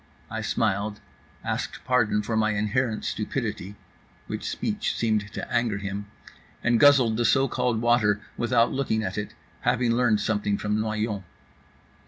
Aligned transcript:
I 0.31 0.41
smiled, 0.41 0.99
asked 1.43 1.85
pardon 1.85 2.23
for 2.23 2.35
my 2.35 2.53
inherent 2.55 3.05
stupidity 3.05 3.75
(which 4.25 4.49
speech 4.49 4.95
seemed 4.95 5.31
to 5.33 5.51
anger 5.53 5.77
him) 5.77 6.07
and 6.63 6.79
guzzled 6.79 7.17
the 7.17 7.23
so 7.23 7.47
called 7.47 7.81
water 7.83 8.19
without 8.35 8.71
looking 8.71 9.03
at 9.03 9.19
it, 9.19 9.35
having 9.59 9.91
learned 9.91 10.19
something 10.19 10.57
from 10.57 10.81
Noyon. 10.81 11.23